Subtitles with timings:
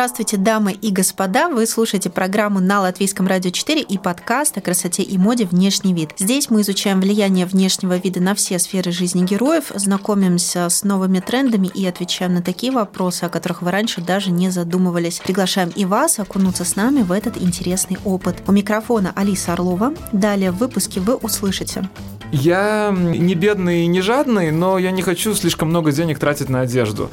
[0.00, 1.50] Здравствуйте, дамы и господа!
[1.50, 6.12] Вы слушаете программу на Латвийском радио 4 и подкаст о красоте и моде «Внешний вид».
[6.16, 11.66] Здесь мы изучаем влияние внешнего вида на все сферы жизни героев, знакомимся с новыми трендами
[11.66, 15.18] и отвечаем на такие вопросы, о которых вы раньше даже не задумывались.
[15.18, 18.36] Приглашаем и вас окунуться с нами в этот интересный опыт.
[18.46, 19.92] У микрофона Алиса Орлова.
[20.12, 21.86] Далее в выпуске вы услышите.
[22.32, 26.62] Я не бедный и не жадный, но я не хочу слишком много денег тратить на
[26.62, 27.10] одежду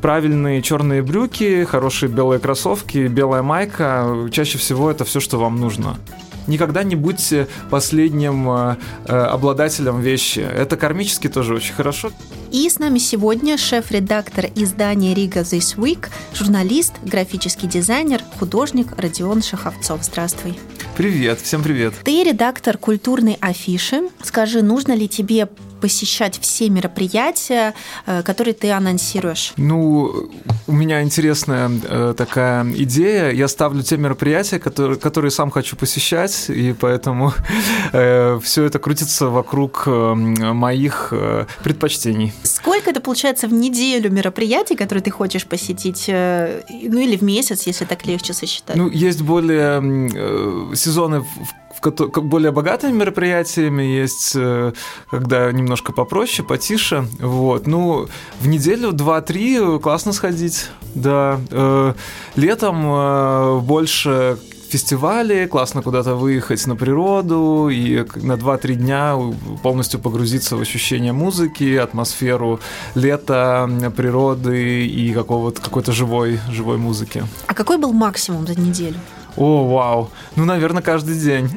[0.00, 4.28] правильные черные брюки, хорошие белые кроссовки, белая майка.
[4.30, 5.96] Чаще всего это все, что вам нужно.
[6.46, 10.38] Никогда не будьте последним э, э, обладателем вещи.
[10.38, 12.12] Это кармически тоже очень хорошо.
[12.52, 20.04] И с нами сегодня шеф-редактор издания «Рига This Week», журналист, графический дизайнер, художник Родион Шаховцов.
[20.04, 20.56] Здравствуй.
[20.96, 21.94] Привет, всем привет.
[22.04, 24.08] Ты редактор культурной афиши.
[24.22, 25.48] Скажи, нужно ли тебе
[25.80, 27.74] посещать все мероприятия,
[28.06, 29.52] э, которые ты анонсируешь?
[29.56, 30.30] Ну,
[30.66, 33.30] у меня интересная э, такая идея.
[33.30, 37.32] Я ставлю те мероприятия, которые, которые сам хочу посещать, и поэтому
[37.92, 41.12] э, все это крутится вокруг моих
[41.62, 42.32] предпочтений.
[42.42, 46.04] Сколько это получается в неделю мероприятий, которые ты хочешь посетить?
[46.08, 48.76] Ну или в месяц, если так легче сосчитать?
[48.76, 49.80] Ну, есть более
[50.74, 54.72] сезоны, в в более богатыми мероприятиями есть, э,
[55.10, 57.06] когда немножко попроще, потише.
[57.20, 57.66] Вот.
[57.66, 58.08] Ну,
[58.40, 61.40] в неделю 2-3 классно сходить, да.
[61.50, 61.94] Э,
[62.36, 69.16] летом э, больше фестивали, классно куда-то выехать на природу и на 2-3 дня
[69.62, 72.60] полностью погрузиться в ощущение музыки, атмосферу
[72.94, 77.24] лета, природы и какого-то какой-то живой, живой музыки.
[77.46, 78.96] А какой был максимум за неделю?
[79.36, 80.10] О, вау.
[80.34, 81.50] Ну, наверное, каждый день.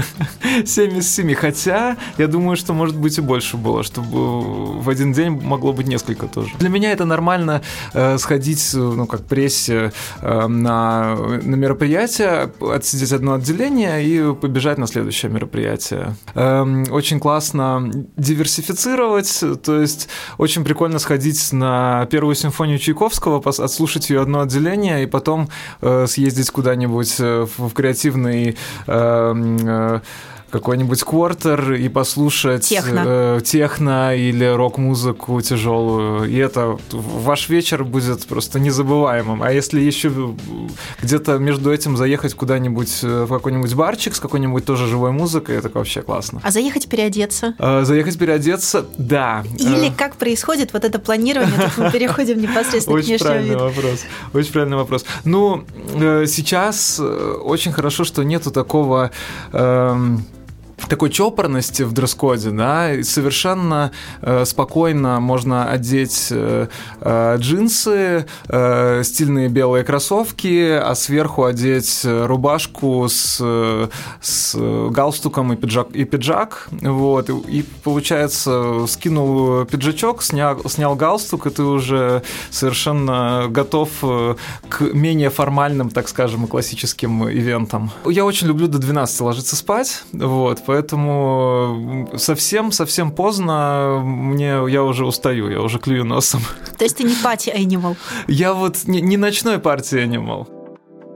[0.64, 1.34] 7 из 7.
[1.34, 5.86] Хотя, я думаю, что, может быть, и больше было, чтобы в один день могло быть
[5.86, 6.50] несколько тоже.
[6.58, 9.92] Для меня это нормально э, сходить, ну, как прессе,
[10.22, 16.16] э, на, на мероприятие, отсидеть одно отделение и побежать на следующее мероприятие.
[16.34, 24.22] Э, очень классно диверсифицировать, то есть очень прикольно сходить на первую симфонию Чайковского, отслушать ее
[24.22, 25.48] одно отделение и потом
[25.82, 28.56] э, съездить куда-нибудь э, в креативный
[28.86, 29.34] э,
[29.66, 30.00] э,
[30.50, 36.28] какой-нибудь квартер и послушать техно, э, техно или рок-музыку тяжелую.
[36.28, 39.42] И это ваш вечер будет просто незабываемым.
[39.42, 40.12] А если еще
[41.02, 45.70] где-то между этим заехать куда-нибудь э, в какой-нибудь барчик с какой-нибудь тоже живой музыкой, это
[45.72, 46.40] вообще классно.
[46.42, 47.54] А заехать переодеться?
[47.58, 49.44] Э, заехать переодеться, да.
[49.58, 49.92] Или э...
[49.96, 54.00] как происходит вот это планирование, так мы переходим непосредственно к внешнему правильный вопрос.
[54.32, 55.04] Очень правильный вопрос.
[55.24, 59.10] Ну, э, сейчас э, очень хорошо, что нету такого...
[59.52, 59.96] Э,
[60.86, 63.92] такой чопорности в дресс-коде, да, и совершенно
[64.22, 66.68] э, спокойно можно одеть э,
[67.00, 73.40] э, джинсы, э, стильные белые кроссовки, а сверху одеть рубашку с,
[74.20, 74.56] с
[74.90, 81.50] галстуком и пиджак, и пиджак, вот, и, и получается скинул пиджачок, снял, снял галстук, и
[81.50, 84.34] ты уже совершенно готов э,
[84.68, 87.90] к менее формальным, так скажем, классическим ивентам.
[88.04, 95.50] Я очень люблю до 12 ложиться спать, вот, поэтому совсем-совсем поздно мне я уже устаю,
[95.50, 96.42] я уже клюю носом.
[96.78, 97.96] То есть ты не пати animal?
[98.28, 100.59] Я вот не, не ночной партии animal.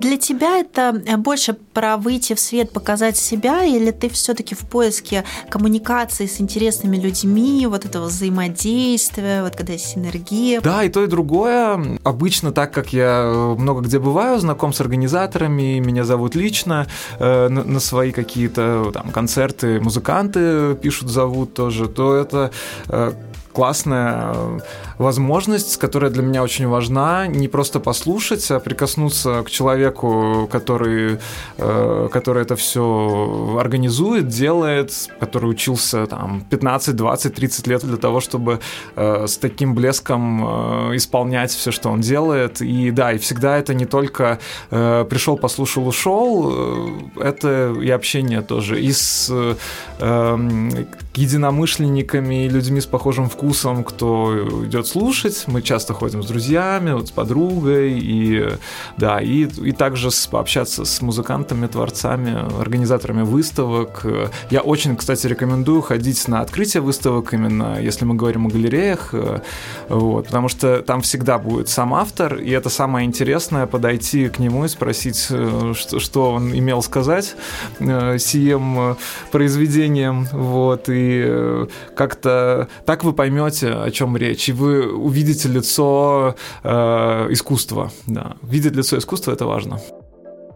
[0.04, 4.58] Для тебя это э, больше про выйти в свет, показать себя, или ты все-таки в
[4.58, 10.60] поиске коммуникации с интересными людьми, вот этого взаимодействия, вот когда есть синергия?
[10.60, 11.98] Да, и то, и другое.
[12.04, 16.86] Обычно, так как я много где бываю, знаком с организаторами, меня зовут лично
[17.18, 22.50] э, на, на свои какие-то там концерты, музыканты пишут, зовут тоже, то это
[22.88, 23.12] э,
[23.54, 24.58] классная э,
[24.98, 31.18] возможность, которая для меня очень важна, не просто послушать, а прикоснуться к человеку, который,
[31.58, 38.20] э, который это все организует, делает, который учился там 15, 20, 30 лет для того,
[38.20, 38.60] чтобы
[38.96, 42.60] э, с таким блеском исполнять все, что он делает.
[42.60, 44.38] И да, и всегда это не только
[44.70, 46.52] пришел, послушал, ушел,
[47.16, 48.80] это и общение тоже.
[48.80, 49.32] И с
[49.98, 50.70] эм,
[51.14, 55.44] единомышленниками и людьми с похожим вкусом, кто идет слушать.
[55.46, 58.48] Мы часто ходим с друзьями, вот с подругой, и
[58.96, 64.06] да, и, и также с, пообщаться с музыкантами, творцами, организаторами выставок.
[64.50, 69.14] Я очень, кстати, рекомендую ходить на открытие выставок, именно если мы говорим о галереях,
[69.88, 74.64] вот, потому что там всегда будет сам автор, и это самое интересное, подойти к нему
[74.64, 77.34] и спросить, что, что он имел сказать
[77.80, 78.96] э, сием
[79.30, 86.34] произведением, вот, и Э, как-то так вы поймете, о чем речь, и вы увидите лицо
[86.62, 87.90] э, искусства.
[88.06, 88.36] Да.
[88.42, 89.80] Видеть лицо искусства это важно.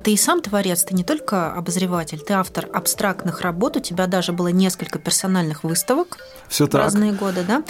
[0.08, 4.32] Ты и сам творец, ты не только обозреватель, ты автор абстрактных работ, у тебя даже
[4.32, 6.16] было несколько персональных выставок
[6.48, 6.80] Все в так.
[6.80, 7.62] разные годы, да?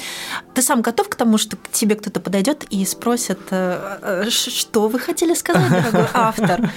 [0.54, 4.86] Ты сам готов к тому, что к тебе кто-то подойдет и спросит, э, э, что
[4.86, 6.70] вы хотели сказать, дорогой автор?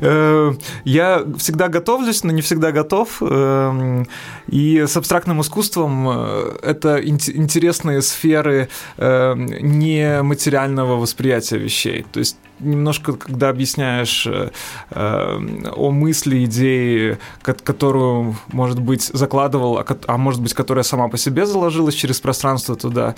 [0.00, 0.54] Э,
[0.84, 3.18] я всегда готовлюсь, но не всегда готов.
[3.20, 4.08] Эм,
[4.46, 12.06] и с абстрактным искусством это интересные сферы нематериального восприятия вещей.
[12.10, 14.50] То есть немножко, когда объясняешь э,
[14.90, 15.38] э,
[15.76, 21.46] о мысли, идее, которую, может быть, закладывал, а, а может быть, которая сама по себе
[21.46, 23.14] заложилась через пространство туда,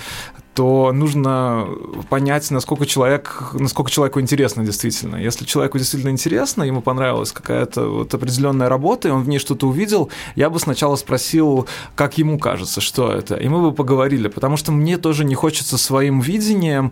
[0.58, 1.68] то нужно
[2.08, 5.14] понять, насколько человек, насколько человеку интересно действительно.
[5.14, 9.68] Если человеку действительно интересно, ему понравилась какая-то вот определенная работа, и он в ней что-то
[9.68, 14.56] увидел, я бы сначала спросил, как ему кажется, что это, и мы бы поговорили, потому
[14.56, 16.90] что мне тоже не хочется своим видением,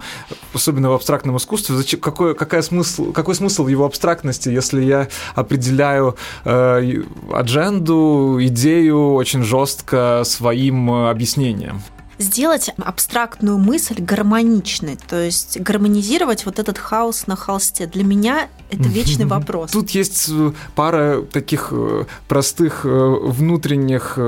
[0.55, 6.15] особенно в абстрактном искусстве, зачем, какой, какая смысл, какой смысл его абстрактности, если я определяю
[6.45, 7.03] э,
[7.33, 11.83] адженду, идею очень жестко своим э, объяснением
[12.19, 17.87] сделать абстрактную мысль гармоничной, то есть гармонизировать вот этот хаос на холсте.
[17.87, 19.71] Для меня это вечный вопрос.
[19.71, 24.19] Тут есть э, пара таких э, простых э, внутренних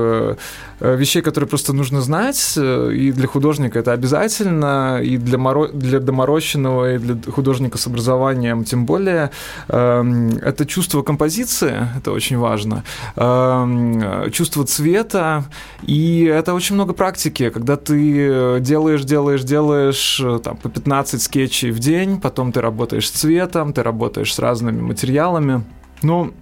[0.79, 5.67] вещей, которые просто нужно знать, и для художника это обязательно, и для, моро...
[5.67, 9.31] для доморощенного, и для художника с образованием тем более.
[9.67, 12.85] Эм, это чувство композиции, это очень важно,
[13.17, 15.43] эм, чувство цвета,
[15.83, 21.79] и это очень много практики, когда ты делаешь, делаешь, делаешь там, по 15 скетчей в
[21.79, 25.63] день, потом ты работаешь с цветом, ты работаешь с разными материалами.
[26.01, 26.33] Ну,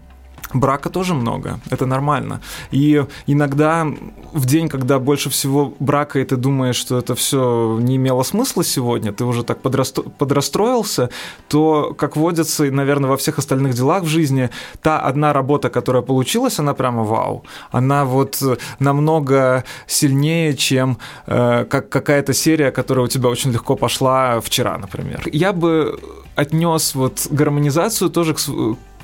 [0.53, 2.41] Брака тоже много, это нормально.
[2.71, 3.85] И иногда
[4.33, 8.63] в день, когда больше всего брака, и ты думаешь, что это все не имело смысла
[8.63, 10.03] сегодня, ты уже так подрастро...
[10.03, 11.09] подрастроился,
[11.49, 14.49] то, как водится, наверное, во всех остальных делах в жизни,
[14.81, 17.43] та одна работа, которая получилась, она прямо вау.
[17.71, 18.41] Она вот
[18.79, 25.23] намного сильнее, чем э, как какая-то серия, которая у тебя очень легко пошла вчера, например.
[25.31, 25.99] Я бы
[26.35, 28.39] отнес вот гармонизацию тоже к,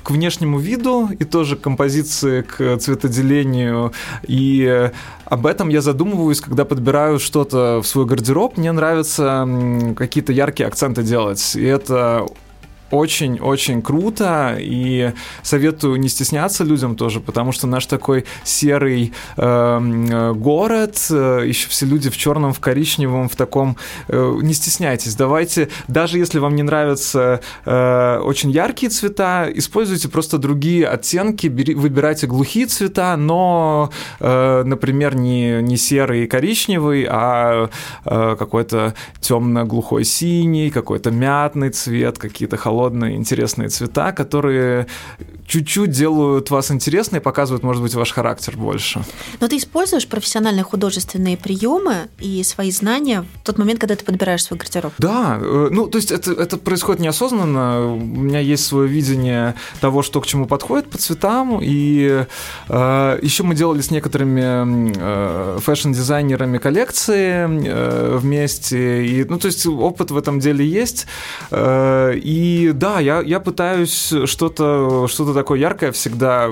[0.04, 3.92] к внешнему виду и тоже к композиции, к цветоделению.
[4.22, 4.90] И
[5.24, 8.58] об этом я задумываюсь, когда подбираю что-то в свой гардероб.
[8.58, 9.48] Мне нравится
[9.96, 11.56] какие-то яркие акценты делать.
[11.56, 12.26] И это
[12.94, 15.12] очень-очень круто, и
[15.42, 21.86] советую не стесняться людям тоже, потому что наш такой серый э, город, э, еще все
[21.86, 23.76] люди в черном, в коричневом, в таком,
[24.08, 30.38] э, не стесняйтесь, давайте, даже если вам не нравятся э, очень яркие цвета, используйте просто
[30.38, 33.90] другие оттенки, бери, выбирайте глухие цвета, но,
[34.20, 37.70] э, например, не, не серый и коричневый, а
[38.04, 44.86] э, какой-то темно-глухой синий, какой-то мятный цвет, какие-то холодные холодные, интересные цвета, которые
[45.46, 49.04] чуть-чуть делают вас интересной, показывают, может быть, ваш характер больше.
[49.40, 54.42] Но ты используешь профессиональные художественные приемы и свои знания в тот момент, когда ты подбираешь
[54.42, 54.92] свой гардероб?
[54.98, 57.94] Да, э, ну, то есть это, это происходит неосознанно.
[57.94, 62.24] У меня есть свое видение того, что к чему подходит по цветам, и
[62.68, 69.66] э, еще мы делали с некоторыми э, фэшн-дизайнерами коллекции э, вместе, и, ну, то есть
[69.66, 71.06] опыт в этом деле есть,
[71.50, 76.48] э, и да, я, я пытаюсь что-то что такое яркое всегда,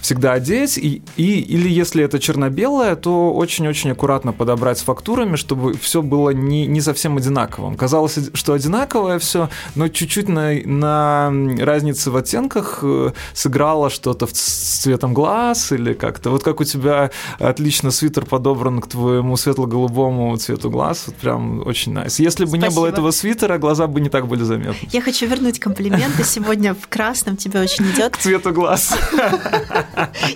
[0.00, 5.74] всегда одеть, и, и, или если это черно-белое, то очень-очень аккуратно подобрать с фактурами, чтобы
[5.74, 7.76] все было не, не совсем одинаковым.
[7.76, 11.32] Казалось, что одинаковое все, но чуть-чуть на, на
[11.64, 16.30] разнице в оттенках э, сыграло что-то с цветом глаз или как-то.
[16.30, 21.92] Вот как у тебя отлично свитер подобран к твоему светло-голубому цвету глаз, вот прям очень
[21.92, 22.16] nice.
[22.18, 22.68] Если бы Спасибо.
[22.68, 24.88] не было этого свитера, глаза бы не так были заметны.
[24.92, 26.24] Я хочу вернуть комплименты.
[26.24, 28.16] Сегодня в красном тебе очень идет.
[28.16, 28.96] К цвету глаз.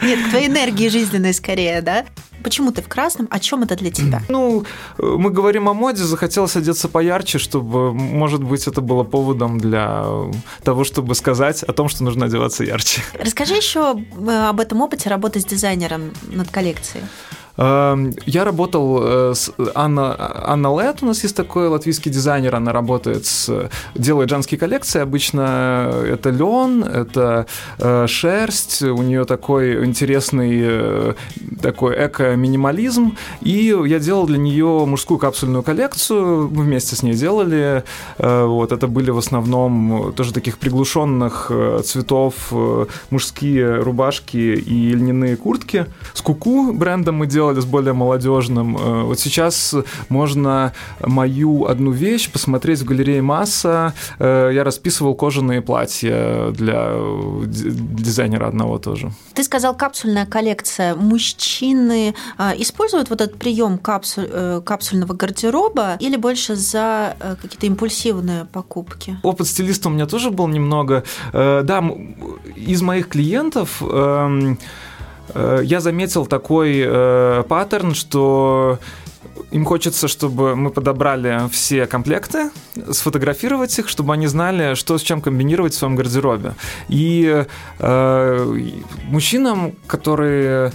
[0.03, 2.05] Нет, к твоей энергии жизненной скорее, да?
[2.43, 3.27] Почему ты в красном?
[3.31, 4.23] О чем это для тебя?
[4.29, 4.65] Ну,
[4.99, 10.07] мы говорим о моде, захотелось одеться поярче, чтобы, может быть, это было поводом для
[10.63, 13.03] того, чтобы сказать о том, что нужно одеваться ярче.
[13.19, 17.05] Расскажи еще э, об этом опыте работы с дизайнером над коллекцией.
[17.57, 20.15] Эм, я работал э, с Анна,
[20.47, 25.91] Анна Лет, у нас есть такой латвийский дизайнер, она работает с, делает женские коллекции, обычно
[26.05, 27.47] это лен, это
[27.79, 31.15] э, шерсть, у нее такой интересный э,
[31.63, 37.85] такой эко-минимализм, и я делал для нее мужскую капсульную коллекцию, мы вместе с ней делали,
[38.19, 41.51] вот, это были в основном тоже таких приглушенных
[41.85, 42.53] цветов
[43.11, 45.87] мужские рубашки и льняные куртки.
[46.13, 48.77] С Куку брендом мы делали, с более молодежным.
[48.77, 49.75] Э, вот сейчас
[50.09, 53.95] можно мою одну вещь посмотреть в галерее Масса.
[54.19, 56.93] Э, я расписывал кожаные платья для
[57.47, 59.11] дизайнера одного тоже.
[59.35, 60.95] Ты сказал капсульная коллекция.
[60.95, 62.15] Мужчины
[62.59, 69.19] используют вот этот прием капсуль, э, капсульного гардероба или больше за какие-то импульсивные покупки?
[69.23, 71.05] Опыт стилиста у меня тоже был немного.
[71.33, 71.85] Да,
[72.57, 74.57] из моих клиентов эм, Э,
[75.35, 78.79] я заметил такой э, паттерн, что
[79.51, 82.51] им хочется, чтобы мы подобрали все комплекты,
[82.91, 86.55] сфотографировать их, чтобы они знали, что с чем комбинировать в своем гардеробе.
[86.89, 87.45] И
[87.79, 88.71] э,
[89.05, 90.73] мужчинам, которые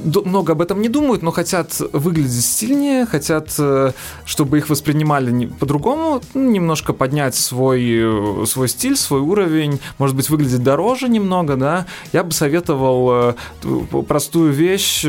[0.00, 3.92] много об этом не думают, но хотят выглядеть стильнее, хотят, э,
[4.24, 10.30] чтобы их воспринимали по-другому, ну, немножко поднять свой, э, свой стиль, свой уровень, может быть,
[10.30, 15.04] выглядеть дороже немного, да, я бы советовал э, простую вещь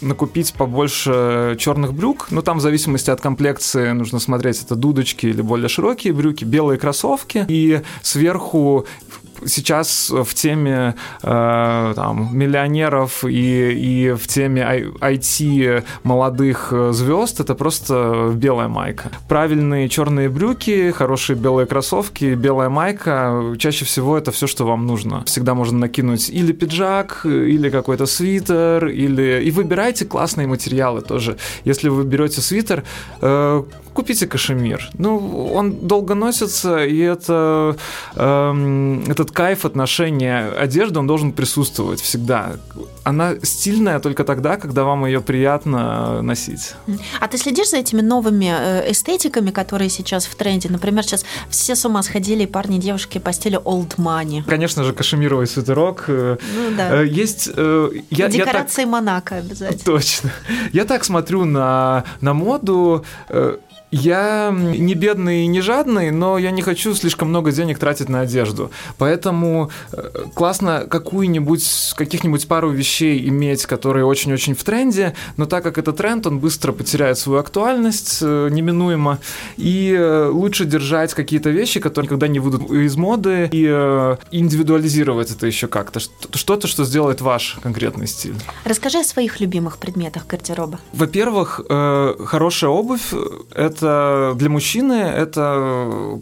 [0.00, 5.42] накупить побольше черных брюк, но там в зависимости от комплекции нужно смотреть, это дудочки или
[5.42, 8.86] более широкие брюки, белые кроссовки, и сверху
[9.46, 18.32] сейчас в теме э, там, миллионеров и, и в теме IT молодых звезд это просто
[18.34, 19.10] белая майка.
[19.28, 25.24] Правильные черные брюки, хорошие белые кроссовки, белая майка, чаще всего это все, что вам нужно.
[25.24, 29.42] Всегда можно накинуть или пиджак, или какой-то свитер, или...
[29.44, 31.36] И выбирайте классные материалы тоже.
[31.64, 32.84] Если вы берете свитер,
[33.20, 34.90] э, купите кашемир.
[34.94, 37.76] Ну, он долго носится, и это,
[38.14, 42.52] э, этот кайф отношения одежды, он должен присутствовать всегда.
[43.04, 46.74] Она стильная только тогда, когда вам ее приятно носить.
[47.20, 50.68] А ты следишь за этими новыми э, эстетиками, которые сейчас в тренде?
[50.68, 54.42] Например, сейчас все с ума сходили, парни девушки по стилю old money.
[54.46, 56.04] Конечно же, кашемировый свитерок.
[56.08, 57.02] Э, ну, да.
[57.02, 57.46] Э, есть...
[58.10, 58.92] Я, Декорации я так...
[58.92, 59.84] Монако обязательно.
[59.84, 60.30] Точно.
[60.72, 63.04] Я так смотрю на, на моду
[63.90, 68.20] я не бедный и не жадный, но я не хочу слишком много денег тратить на
[68.20, 68.70] одежду.
[68.98, 75.78] Поэтому э, классно какую-нибудь, каких-нибудь пару вещей иметь, которые очень-очень в тренде, но так как
[75.78, 79.18] это тренд, он быстро потеряет свою актуальность э, неминуемо,
[79.56, 83.66] и э, лучше держать какие-то вещи, которые никогда не выйдут из моды, и
[84.30, 86.00] индивидуализировать это еще как-то.
[86.00, 88.34] Что-то, что сделает ваш конкретный стиль.
[88.64, 90.78] Расскажи о своих любимых предметах гардероба.
[90.92, 93.12] Во-первых, хорошая обувь—
[93.54, 96.20] это это для мужчины это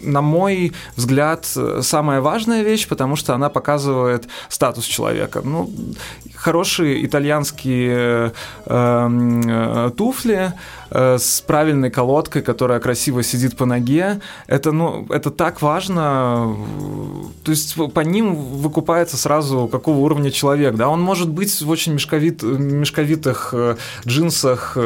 [0.00, 1.46] на мой взгляд,
[1.80, 5.40] самая важная вещь, потому что она показывает статус человека.
[5.44, 5.70] Ну,
[6.44, 8.32] хорошие итальянские
[8.66, 9.08] э,
[9.46, 10.52] э, туфли
[10.90, 16.54] э, с правильной колодкой, которая красиво сидит по ноге, это, ну, это так важно.
[17.44, 20.74] То есть по ним выкупается сразу, какого уровня человек.
[20.74, 20.88] Да?
[20.90, 23.76] Он может быть в очень мешковит, мешковитых э,
[24.06, 24.76] джинсах,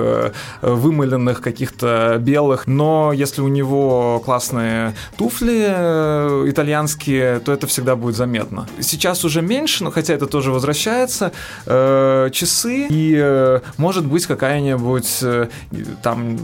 [0.63, 4.78] вымыленных каких-то белых, но если у него классные
[5.17, 8.67] туфли э, итальянские, то это всегда будет заметно.
[8.81, 11.33] Сейчас уже меньше, но хотя это тоже возвращается,
[11.65, 15.25] часы и может быть какая-нибудь
[16.03, 16.39] там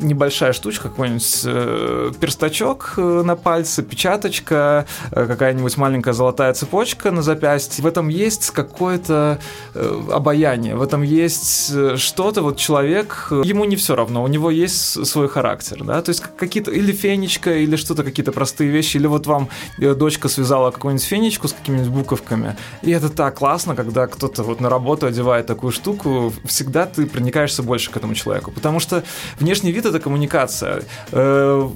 [0.00, 7.22] небольшая штучка, какой-нибудь э, перстачок э, на пальце, печаточка, э, какая-нибудь маленькая золотая цепочка на
[7.22, 7.82] запястье.
[7.82, 9.38] В этом есть какое-то
[9.74, 14.28] э, обаяние, в этом есть э, что-то, вот человек, э, ему не все равно, у
[14.28, 18.96] него есть свой характер, да, то есть какие-то, или фенечка, или что-то, какие-то простые вещи,
[18.96, 24.06] или вот вам дочка связала какую-нибудь фенечку с какими-нибудь буковками, и это так классно, когда
[24.06, 28.80] кто-то вот на работу одевает такую штуку, всегда ты проникаешься больше к этому человеку, потому
[28.80, 29.04] что
[29.38, 30.82] внешний вид— это коммуникация.
[31.12, 31.68] Э,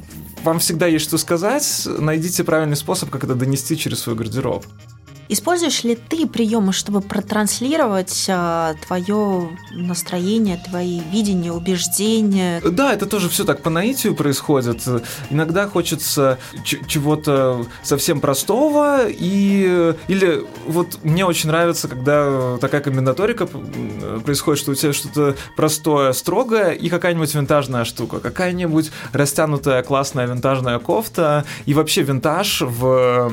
[0.44, 4.64] вам всегда есть что сказать, найдите правильный способ, как это донести через свой гардероб.
[5.32, 12.60] Используешь ли ты приемы, чтобы протранслировать а, твое настроение, твои видения, убеждения?
[12.60, 14.86] Да, это тоже все так по наитию происходит.
[15.30, 16.38] Иногда хочется
[16.86, 24.74] чего-то совсем простого, и или вот мне очень нравится, когда такая комбинаторика происходит, что у
[24.74, 32.02] тебя что-то простое, строгое и какая-нибудь винтажная штука, какая-нибудь растянутая классная винтажная кофта, и вообще
[32.02, 33.30] винтаж в,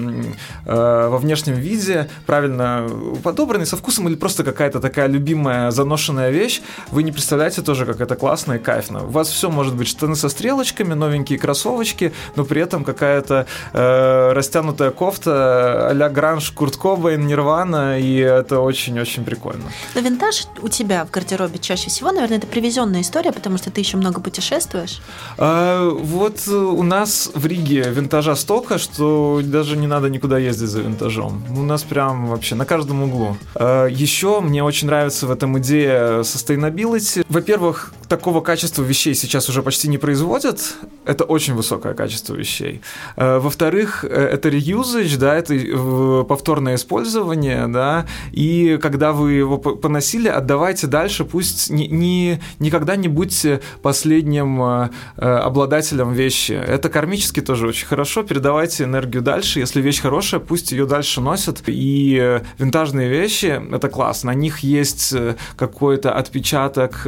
[0.65, 2.87] э, во внешнем виде виде, правильно
[3.23, 8.01] подобранный, со вкусом или просто какая-то такая любимая заношенная вещь, вы не представляете тоже, как
[8.01, 9.03] это классно и кайфно.
[9.03, 14.33] У вас все может быть штаны со стрелочками, новенькие кроссовочки, но при этом какая-то э,
[14.33, 19.63] растянутая кофта а-ля Гранж, Курт Кобейн, Нирвана, и это очень-очень прикольно.
[19.95, 23.81] Но винтаж у тебя в гардеробе чаще всего, наверное, это привезенная история, потому что ты
[23.81, 25.01] еще много путешествуешь.
[25.37, 30.81] А, вот у нас в Риге винтажа столько, что даже не надо никуда ездить за
[30.81, 31.43] винтажом.
[31.49, 33.37] У нас прям вообще на каждом углу.
[33.55, 37.25] А, еще мне очень нравится в этом идея sustainability.
[37.29, 40.75] Во-первых, такого качества вещей сейчас уже почти не производят.
[41.05, 42.81] Это очень высокое качество вещей.
[43.15, 49.57] А, во-вторых, э, это reusage, да, это э, повторное использование, да, и когда вы его
[49.57, 56.53] поносили, отдавайте дальше, пусть не, не, никогда не будьте последним э, обладателем вещи.
[56.53, 61.61] Это кармически тоже очень хорошо, передавайте энергию дальше, если вещь хорошая, пусть ее дальше носят,
[61.71, 65.15] и винтажные вещи— это классно, на них есть
[65.55, 67.07] какой-то отпечаток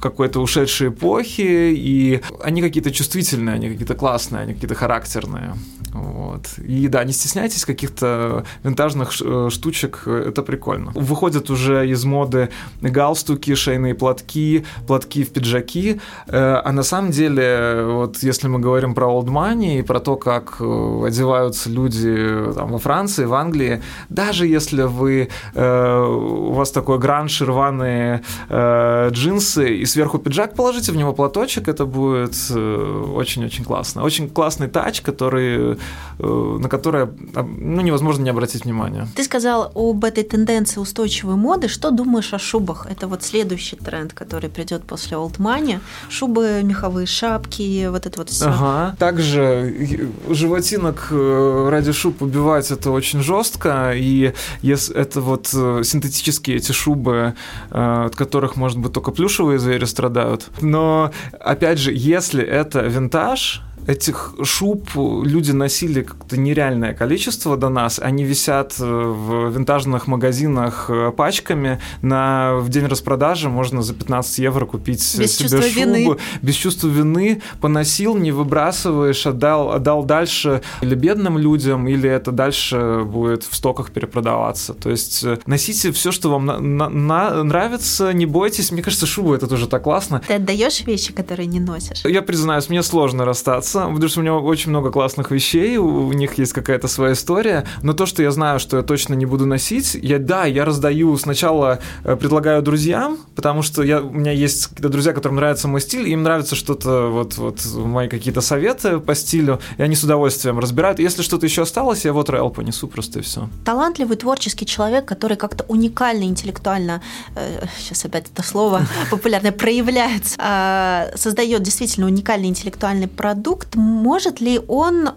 [0.00, 5.54] какой-то ушедшей эпохи, и они какие-то чувствительные, они какие-то классные, они какие-то характерные.
[5.92, 6.58] Вот.
[6.58, 10.90] И да, не стесняйтесь каких-то винтажных э, штучек, это прикольно.
[10.94, 12.50] Выходят уже из моды
[12.82, 18.94] галстуки, шейные платки, платки в пиджаки, э, а на самом деле, вот если мы говорим
[18.94, 23.82] про old money и про то, как э, одеваются люди там, во Франции, в Англии,
[24.08, 31.12] даже если вы, у вас такой гранж, рваные джинсы и сверху пиджак положите в него
[31.12, 34.02] платочек, это будет очень-очень классно.
[34.02, 35.76] Очень классный тач, который
[36.18, 39.06] Э, на которое ну, невозможно не обратить внимания.
[39.14, 41.68] Ты сказал об этой тенденции устойчивой моды.
[41.68, 42.86] Что думаешь о шубах?
[42.90, 45.80] Это вот следующий тренд, который придет после Old Money.
[46.08, 48.46] Шубы, меховые шапки, вот это вот все.
[48.46, 48.96] Ага.
[48.98, 53.75] Также животинок э, ради шуб убивать это очень жестко.
[53.94, 57.34] И если это вот э, синтетические эти шубы,
[57.70, 60.48] от которых, может быть, только плюшевые звери страдают.
[60.60, 67.98] Но, опять же, если это винтаж, этих шуб люди носили как-то нереальное количество до нас.
[67.98, 71.80] Они висят э, в винтажных магазинах э, пачками.
[72.02, 75.66] На, в день распродажи можно за 15 евро купить без себе шубу.
[75.66, 76.16] Вины.
[76.42, 77.42] Без чувства вины.
[77.60, 83.92] Поносил, не выбрасываешь, отдал, отдал дальше или бедным людям, или это дальше будет в стоках
[83.92, 84.74] перепродаваться.
[84.74, 88.72] То есть э, носите все, что вам на, на, на, нравится, не бойтесь.
[88.72, 90.22] Мне кажется, шуба это тоже так классно.
[90.26, 92.04] Ты отдаешь вещи, которые не носишь?
[92.04, 96.12] Я признаюсь, мне сложно расстаться нравится, потому что у него очень много классных вещей, у
[96.12, 99.46] них есть какая-то своя история, но то, что я знаю, что я точно не буду
[99.46, 104.66] носить, я, да, я раздаю сначала, э, предлагаю друзьям, потому что я, у меня есть
[104.66, 109.14] какие-то друзья, которым нравится мой стиль, им нравится что-то, вот, вот мои какие-то советы по
[109.14, 110.98] стилю, и они с удовольствием разбирают.
[110.98, 113.48] Если что-то еще осталось, я вот Райл понесу просто и все.
[113.64, 117.02] Талантливый творческий человек, который как-то уникально интеллектуально,
[117.34, 124.60] э, сейчас опять это слово популярное, проявляется, э, создает действительно уникальный интеллектуальный продукт, может ли
[124.68, 125.10] он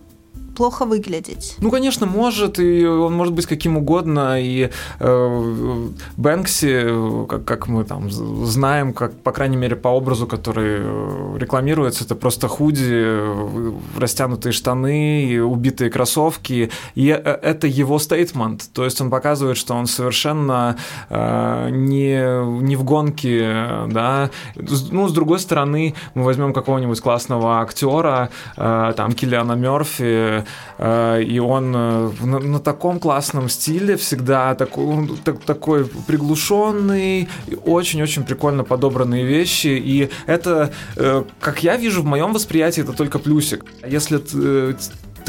[0.55, 1.55] плохо выглядеть.
[1.59, 7.83] Ну, конечно, может, и он может быть каким угодно, и э, Бэнкси, как, как мы
[7.83, 13.71] там знаем, как, по крайней мере, по образу, который э, рекламируется, это просто худи, э,
[13.97, 19.87] растянутые штаны, убитые кроссовки, и э, это его стейтмент, то есть он показывает, что он
[19.87, 20.77] совершенно
[21.09, 28.29] э, не, не в гонке, да, ну, с другой стороны, мы возьмем какого-нибудь классного актера,
[28.57, 30.43] э, там, Киллиана Мерфи, Э,
[30.79, 37.27] и он э, на, на таком классном стиле всегда такой, так, такой приглушенный,
[37.65, 43.19] очень-очень прикольно подобранные вещи, и это, э, как я вижу в моем восприятии, это только
[43.19, 43.65] плюсик.
[43.85, 44.19] Если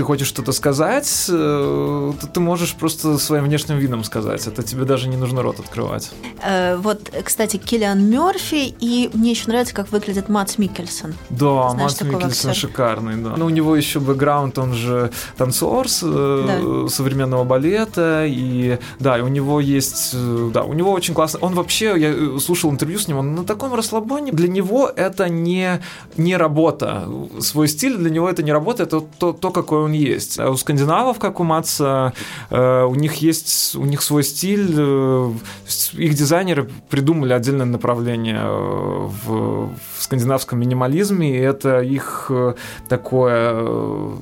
[0.00, 4.46] ты хочешь что-то сказать, э, то ты можешь просто своим внешним видом сказать.
[4.46, 6.10] Это тебе даже не нужно рот открывать.
[6.42, 11.12] Э, вот, кстати, Киллиан Мерфи, и мне еще нравится, как выглядит Матс Микельсон.
[11.28, 13.34] Да, Знаешь, Матс Микельсон шикарный, да.
[13.36, 16.88] Но у него еще бэкграунд, он же танцор э, да.
[16.88, 20.14] современного балета, и да, и у него есть,
[20.52, 21.40] да, у него очень классно.
[21.42, 24.32] Он вообще, я слушал интервью с ним, он на таком расслабоне.
[24.32, 25.82] Для него это не,
[26.16, 27.06] не работа.
[27.40, 30.38] Свой стиль для него это не работа, это то, то какой он есть.
[30.38, 32.12] А у скандинавов, как у Матса,
[32.50, 35.32] э, у них есть у них свой стиль, э,
[35.92, 42.30] их дизайнеры придумали отдельное направление э, в, в скандинавском минимализме, и это их
[42.88, 44.16] такое,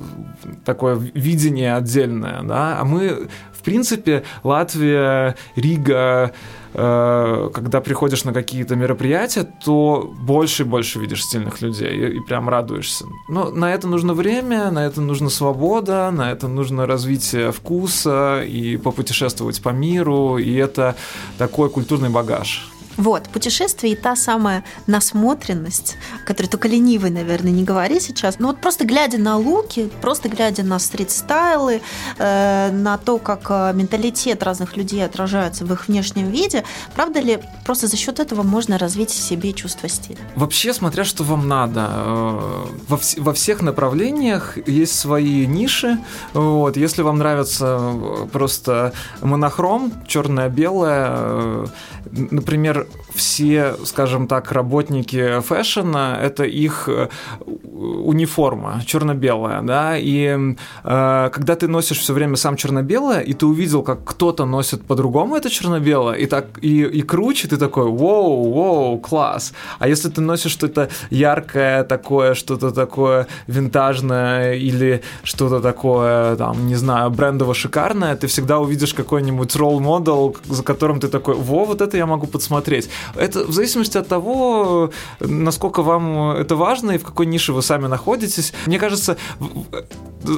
[0.65, 3.29] такое видение отдельное, да, а мы
[3.59, 6.31] в принципе, Латвия, Рига,
[6.73, 12.19] э, когда приходишь на какие-то мероприятия, то больше и больше видишь стильных людей и, и
[12.21, 13.05] прям радуешься.
[13.27, 18.77] Но на это нужно время, на это нужна свобода, на это нужно развитие вкуса и
[18.77, 20.95] попутешествовать по миру, и это
[21.37, 22.69] такой культурный багаж.
[22.99, 28.39] Вот, путешествие и та самая насмотренность, которую только ленивый, наверное, не говори сейчас.
[28.39, 31.81] Но вот просто глядя на луки, просто глядя на стрит-стайлы,
[32.17, 37.39] э, на то, как э, менталитет разных людей отражается в их внешнем виде, правда ли
[37.65, 40.19] просто за счет этого можно развить в себе чувство стиля?
[40.35, 41.87] Вообще, смотря что вам надо.
[41.89, 45.99] Э, во, вс- во всех направлениях есть свои ниши.
[46.33, 51.69] Вот, если вам нравится э, просто монохром, черное-белое,
[52.11, 53.08] например, Bye.
[53.19, 61.67] Все, скажем так, работники фэшена, это их э, униформа черно-белая, да, и э, когда ты
[61.67, 66.25] носишь все время сам черно-белое, и ты увидел, как кто-то носит по-другому это черно-белое, и
[66.25, 69.53] так и, и круче, ты такой, воу, воу, класс.
[69.79, 76.75] А если ты носишь что-то яркое такое, что-то такое винтажное или что-то такое, там, не
[76.75, 81.97] знаю, брендово шикарное, ты всегда увидишь какой-нибудь ролл-модел, за которым ты такой, во, вот это
[81.97, 82.89] я могу подсмотреть.
[83.15, 87.87] Это в зависимости от того, насколько вам это важно и в какой нише вы сами
[87.87, 88.53] находитесь.
[88.65, 89.17] Мне кажется,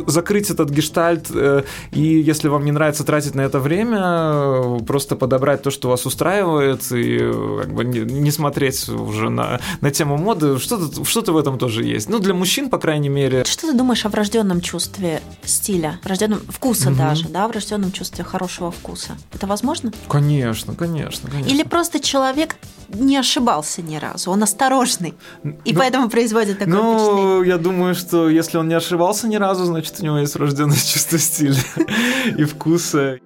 [0.08, 5.64] закрыть этот гештальт, э, и если вам не нравится тратить на это время, просто подобрать
[5.64, 7.18] то, что вас устраивает, и
[7.62, 12.10] как бы не, смотреть уже на, на тему моды, что-то что в этом тоже есть.
[12.10, 13.44] Ну, для мужчин, по крайней мере.
[13.46, 16.98] Что ты думаешь о врожденном чувстве стиля, врожденном вкуса угу.
[16.98, 19.18] даже, да, врожденном чувстве хорошего вкуса?
[19.34, 19.92] Это возможно?
[20.08, 21.50] Конечно, конечно, конечно.
[21.50, 22.56] Или просто человек
[22.90, 27.26] не ошибался ни разу, он осторожный, и ну, поэтому производит такое ну, впечатление.
[27.26, 30.76] Ну, я думаю, что если он не ошибался ни разу, значит, у него есть врожденное
[30.94, 31.60] чувство стиля
[32.38, 33.20] и вкуса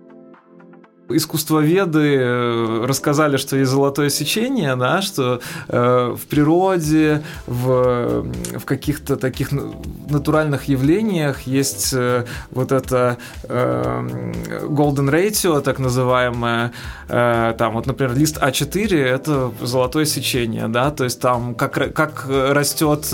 [1.09, 8.25] искусствоведы э, рассказали, что есть золотое сечение, да, что э, в природе, в,
[8.57, 9.49] в каких-то таких
[10.09, 14.31] натуральных явлениях есть э, вот это э,
[14.67, 16.71] golden ratio, так называемое,
[17.09, 22.25] э, там вот, например, лист А4 это золотое сечение, да, то есть там как, как
[22.27, 23.13] растет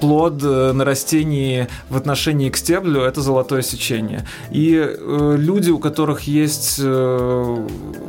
[0.00, 4.26] плод на растении в отношении к стеблю, это золотое сечение.
[4.50, 7.29] И э, люди, у которых есть э,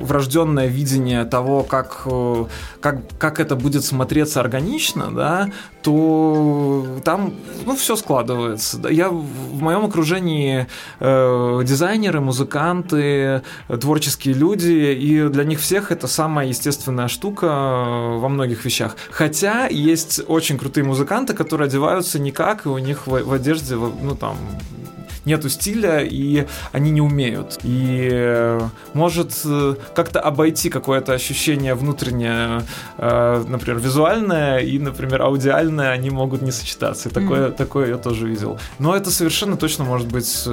[0.01, 2.45] врожденное видение того, как, э,
[2.79, 5.49] как, как это будет смотреться органично, да,
[5.81, 7.33] то там
[7.65, 8.79] ну, все складывается.
[8.89, 10.67] Я в моем окружении
[10.99, 18.29] э, дизайнеры, музыканты, творческие люди, и для них всех это самая естественная штука э, во
[18.29, 18.95] многих вещах.
[19.11, 24.15] Хотя есть очень крутые музыканты, которые одеваются никак, и у них в, в одежде, ну
[24.15, 24.35] там
[25.25, 27.59] нету стиля, и они не умеют.
[27.63, 28.61] И э,
[28.93, 32.63] может э, как-то обойти какое-то ощущение внутреннее,
[32.97, 37.09] э, например, визуальное и, например, аудиальное, они могут не сочетаться.
[37.09, 37.55] И такое, mm-hmm.
[37.55, 38.59] такое я тоже видел.
[38.79, 40.47] Но это совершенно точно может быть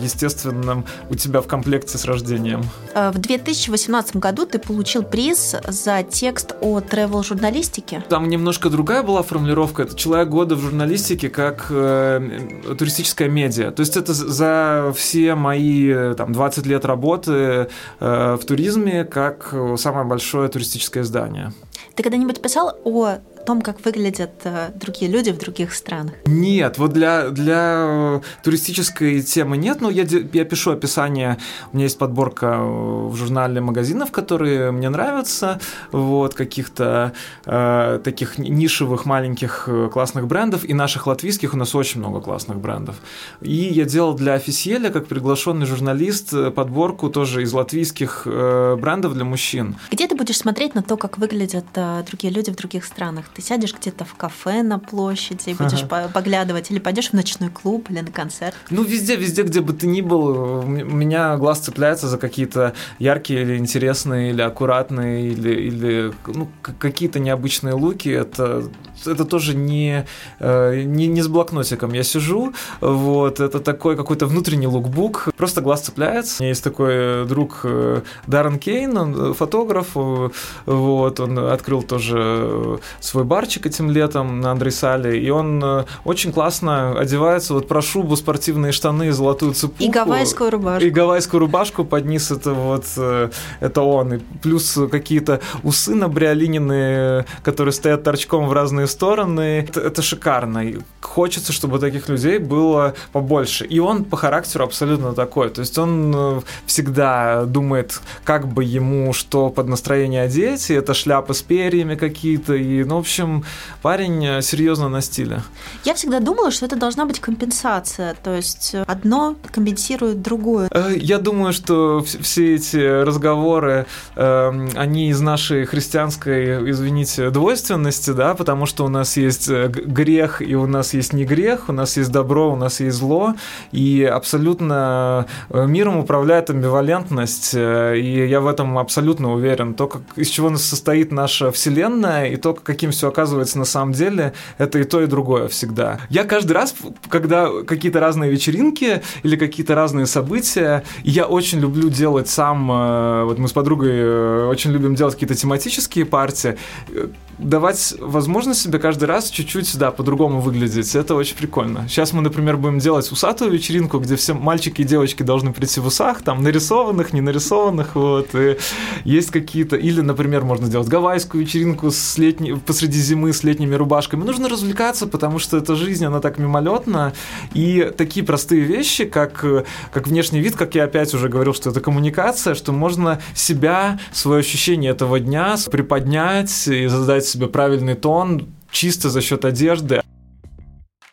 [0.00, 2.62] естественным у тебя в комплекте с рождением.
[2.94, 8.02] В 2018 году ты получил приз за текст о тревел-журналистике.
[8.08, 9.82] Там немножко другая была формулировка.
[9.82, 13.70] Это человек года в журналистике как э, туристическая медиа.
[13.70, 17.68] То есть это за все мои там, 20 лет работы
[18.00, 21.52] э, в туризме как самое большое туристическое здание.
[21.94, 26.14] Ты когда-нибудь писал о том, как выглядят э, другие люди в других странах?
[26.26, 31.38] Нет, вот для, для туристической темы нет, но я, я пишу описание,
[31.72, 35.60] у меня есть подборка в журнале магазинов, которые мне нравятся,
[35.92, 37.12] вот, каких-то
[37.44, 42.58] э, таких нишевых маленьких э, классных брендов, и наших латвийских у нас очень много классных
[42.58, 42.96] брендов.
[43.40, 49.14] И я делал для Официеля, как приглашенный журналист, э, подборку тоже из латвийских э, брендов
[49.14, 49.76] для мужчин.
[49.90, 53.26] Где ты будешь смотреть на то, как выглядят э, другие люди в других странах?
[53.34, 56.08] Ты сядешь где-то в кафе на площади и будешь ага.
[56.08, 58.54] поглядывать, или пойдешь в ночной клуб или на концерт?
[58.70, 63.42] Ну, везде, везде, где бы ты ни был, у меня глаз цепляется за какие-то яркие
[63.42, 68.08] или интересные, или аккуратные, или, или ну, какие-то необычные луки.
[68.08, 68.64] Это
[69.06, 70.06] это тоже не,
[70.40, 71.92] э, не, не с блокнотиком.
[71.92, 76.36] Я сижу, вот, это такой какой-то внутренний лукбук, просто глаз цепляется.
[76.40, 83.24] У меня есть такой друг э, Даррен Кейн, он фотограф, вот, он открыл тоже свой
[83.24, 88.72] барчик этим летом на Андрейсале, и он э, очень классно одевается вот про шубу, спортивные
[88.72, 89.82] штаны, золотую цепуху.
[89.82, 90.86] И гавайскую рубашку.
[90.86, 94.14] И гавайскую рубашку под низ это вот э, это он.
[94.14, 99.66] И плюс какие-то усы набриолиненные, которые стоят торчком в разные стороны.
[99.68, 100.58] Это, это шикарно.
[100.58, 103.64] И хочется, чтобы таких людей было побольше.
[103.64, 105.50] И он по характеру абсолютно такой.
[105.50, 111.34] То есть он всегда думает, как бы ему что под настроение одеть, и это шляпы
[111.34, 113.44] с перьями какие-то, и, ну, в общем,
[113.82, 115.42] парень э, серьезно на стиле.
[115.84, 120.68] Я всегда думала, что это должна быть компенсация, то есть одно компенсирует другое.
[120.70, 128.34] Э, я думаю, что все эти разговоры, эм, они из нашей христианской, извините, двойственности, да,
[128.34, 131.96] потому что у нас есть э, грех, и у нас есть не грех, у нас
[131.96, 133.34] есть добро, у нас есть зло,
[133.72, 139.74] и абсолютно миром управляет амбивалентность, и я в этом абсолютно уверен.
[139.74, 144.32] То, как, из чего состоит наша Вселенная, и то, каким все оказывается на самом деле,
[144.58, 145.98] это и то, и другое всегда.
[146.08, 146.74] Я каждый раз,
[147.08, 153.38] когда какие-то разные вечеринки или какие-то разные события, я очень люблю делать сам, э, вот
[153.38, 156.56] мы с подругой э, очень любим делать какие-то тематические партии,
[156.88, 157.08] э,
[157.38, 160.94] давать возможность себе каждый раз чуть-чуть, да, по-другому выглядеть.
[160.94, 161.86] Это очень прикольно.
[161.88, 165.86] Сейчас мы, например, будем делать усатую вечеринку, где все мальчики и девочки должны прийти в
[165.86, 168.56] усах, там, нарисованных, не нарисованных, вот, и
[169.04, 169.76] есть какие-то...
[169.76, 174.24] Или, например, можно сделать гавайскую вечеринку с летней, посреди зимы с летними рубашками.
[174.24, 177.12] Нужно развлекаться, потому что эта жизнь, она так мимолетна,
[177.52, 179.44] и такие простые вещи, как,
[179.92, 184.40] как внешний вид, как я опять уже говорил, что это коммуникация, что можно себя, свое
[184.40, 190.02] ощущение этого дня приподнять и задать дать себе правильный тон чисто за счет одежды.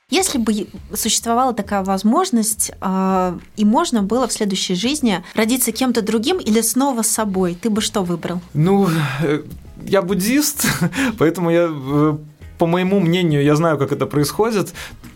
[0.10, 6.38] Если бы существовала такая возможность, э, и можно было в следующей жизни родиться кем-то другим
[6.38, 8.42] или снова с собой, ты бы что выбрал?
[8.54, 8.90] Ну,
[9.24, 9.44] э,
[9.86, 10.68] я буддист,
[11.18, 12.18] поэтому я э,
[12.62, 14.72] по моему мнению, я знаю, как это происходит.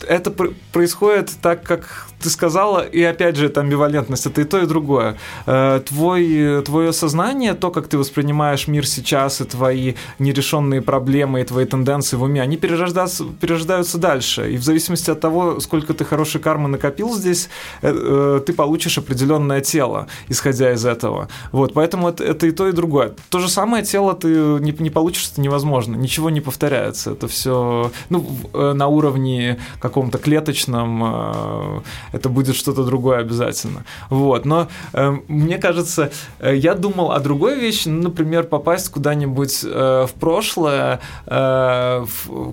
[0.08, 4.58] Это пр- происходит так, как ты сказала, и опять же, это амбивалентность, это и то,
[4.58, 5.18] и другое.
[5.46, 11.44] Э, твой, твое сознание, то, как ты воспринимаешь мир сейчас, и твои нерешенные проблемы, и
[11.44, 14.54] твои тенденции в уме, они перерождаются, перерождаются дальше.
[14.54, 17.50] И в зависимости от того, сколько ты хорошей кармы накопил здесь,
[17.84, 21.28] э, э, ты получишь определенное тело, исходя из этого.
[21.52, 23.14] Вот, поэтому это, это и то, и другое.
[23.30, 25.96] То же самое тело ты не, не получишь, это невозможно.
[25.96, 27.12] Ничего не повторяется.
[27.12, 33.84] Это все ну, на уровне каком-то клеточном это будет что-то другое обязательно.
[34.10, 39.62] Вот, но э, мне кажется, э, я думал о другой вещи, ну, например, попасть куда-нибудь
[39.64, 42.06] э, в прошлое, э,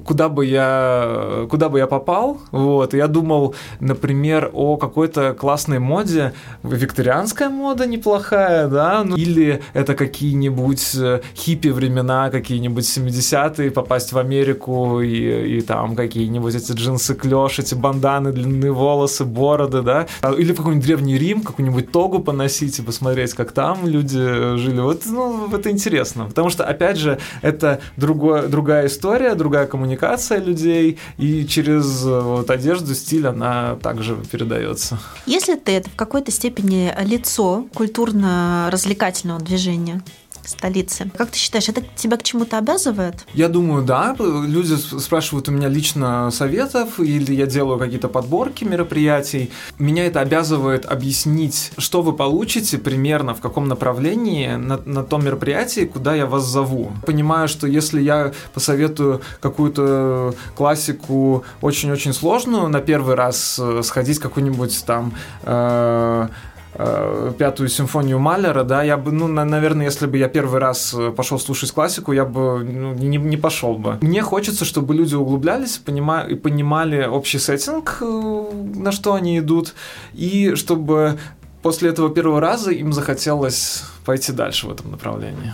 [0.05, 6.33] куда бы я, куда бы я попал, вот, я думал, например, о какой-то классной моде,
[6.63, 14.19] викторианская мода неплохая, да, ну, или это какие-нибудь э, хиппи времена, какие-нибудь 70-е, попасть в
[14.19, 20.33] Америку и, и там какие-нибудь эти джинсы клеш, эти банданы, длинные волосы, бороды, да, а,
[20.33, 24.81] или в какой-нибудь древний Рим, какую-нибудь тогу поносить и посмотреть, как там люди жили.
[24.81, 30.99] Вот, ну, это интересно, потому что, опять же, это другое, другая история, другая коммуникация людей,
[31.19, 34.99] и через вот одежду, стиль она также передается.
[35.27, 40.03] Если ты это в какой-то степени лицо культурно-развлекательного движения,
[40.45, 41.11] столицы.
[41.17, 43.27] Как ты считаешь, это тебя к чему-то обязывает?
[43.35, 44.15] Я думаю, да.
[44.19, 49.51] Люди спрашивают у меня лично советов, или я делаю какие-то подборки мероприятий.
[49.79, 55.85] Меня это обязывает объяснить, что вы получите примерно в каком направлении на, на том мероприятии,
[55.85, 56.93] куда я вас зову.
[57.07, 64.85] Понимаю, что если я посоветую какую-то классику очень-очень сложную на первый раз э, сходить какую-нибудь
[64.85, 66.29] там э,
[66.75, 70.95] Э, пятую симфонию Малера, да, я бы, ну, на, наверное, если бы я первый раз
[70.95, 73.99] э, пошел слушать классику, я бы ну, не, не пошел бы.
[74.01, 79.75] Мне хочется, чтобы люди углублялись понима, и понимали общий сеттинг, э, на что они идут,
[80.15, 81.19] и чтобы
[81.63, 85.53] после этого первого раза им захотелось пойти дальше в этом направлении.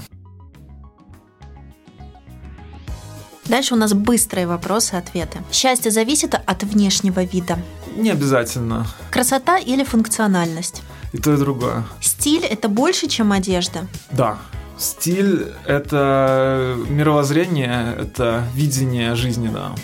[3.46, 5.38] Дальше у нас быстрые вопросы-ответы.
[5.50, 7.58] Счастье зависит от внешнего вида.
[7.98, 8.86] Не обязательно.
[9.10, 10.82] Красота или функциональность?
[11.12, 11.84] И то, и другое.
[12.00, 13.88] Стиль– это больше, чем одежда?
[14.12, 14.38] Да.
[14.78, 19.74] Стиль– это мировоззрение, это видение жизни, да.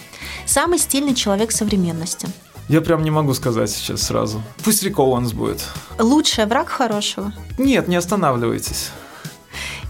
[0.46, 2.29] Самый стильный человек современности?
[2.68, 4.40] Я прям не могу сказать сейчас сразу.
[4.62, 5.64] Пусть Рик Оуэнс будет.
[5.98, 7.33] Лучший враг хорошего?
[7.59, 8.90] Нет, не останавливайтесь.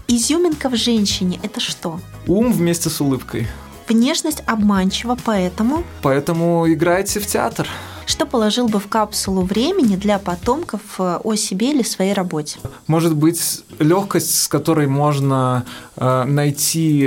[0.07, 1.99] Изюминка в женщине– это что?
[2.25, 3.47] Ум вместе с улыбкой.
[3.87, 5.83] Внешность обманчива, поэтому...
[6.01, 7.67] Поэтому играйте в театр.
[8.05, 12.59] Что положил бы в капсулу времени для потомков э, о себе или своей работе?
[12.87, 15.65] Может быть, легкость, с которой можно
[15.95, 17.05] э, найти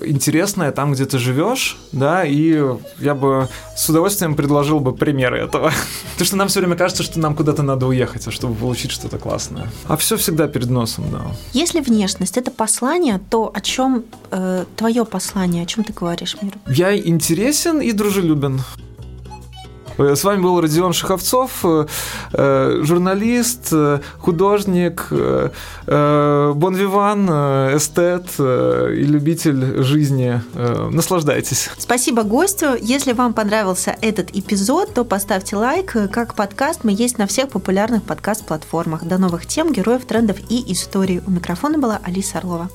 [0.00, 2.62] интересное там, где ты живешь, да, и
[2.98, 5.72] я бы с удовольствием предложил бы примеры этого.
[6.12, 9.18] Потому что нам все время кажется, что нам куда-то надо уехать, а чтобы получить что-то
[9.18, 9.68] классное.
[9.86, 11.22] А все всегда перед носом, да.
[11.52, 16.58] Если внешность это послание, то о чем э, твое послание, о чем ты говоришь миру?
[16.66, 18.60] Я интересен и дружелюбен.
[20.00, 21.86] Э, с вами был Родион Шаховцов, э,
[22.32, 23.72] э, журналист,
[24.18, 25.06] художник,
[25.86, 27.28] бонвиван,
[27.76, 30.40] эстет и любитель жизни.
[30.90, 31.70] Наслаждайтесь.
[31.78, 32.76] Спасибо гостю.
[32.80, 35.96] Если вам понравился этот эпизод, то поставьте лайк.
[36.12, 39.04] Как подкаст мы есть на всех популярных подкаст-платформах.
[39.04, 41.20] До новых тем, героев, трендов и историй.
[41.26, 42.68] У микрофона была Алиса Орлова.